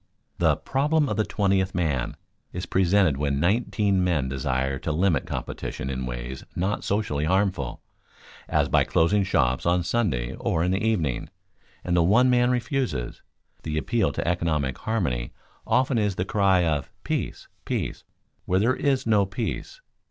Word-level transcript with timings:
The 0.39 0.55
"problem 0.55 1.07
of 1.07 1.17
the 1.17 1.23
twentieth 1.23 1.75
man" 1.75 2.17
is 2.53 2.65
presented 2.65 3.17
when 3.17 3.39
nineteen 3.39 4.03
men 4.03 4.27
desire 4.29 4.79
to 4.79 4.91
limit 4.91 5.27
competition 5.27 5.91
in 5.91 6.07
ways 6.07 6.43
not 6.55 6.83
socially 6.83 7.25
harmful, 7.25 7.83
as 8.49 8.67
by 8.67 8.83
closing 8.83 9.23
shops 9.23 9.63
on 9.67 9.83
Sunday 9.83 10.33
or 10.33 10.63
in 10.63 10.71
the 10.71 10.83
evening, 10.83 11.29
and 11.83 11.95
the 11.95 12.01
one 12.01 12.31
man 12.31 12.49
refuses. 12.49 13.21
The 13.61 13.77
appeal 13.77 14.11
to 14.13 14.27
economic 14.27 14.75
harmony 14.79 15.33
often 15.67 15.99
is 15.99 16.15
the 16.15 16.25
cry 16.25 16.65
of 16.65 16.89
"peace, 17.03 17.47
peace, 17.63 18.03
where 18.45 18.57
there 18.59 18.75
is 18.75 19.05
no 19.05 19.27
peace." 19.27 19.81